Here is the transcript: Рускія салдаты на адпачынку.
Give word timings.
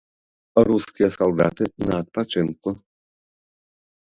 Рускія 0.69 1.09
салдаты 1.17 1.63
на 1.91 2.01
адпачынку. 2.05 2.69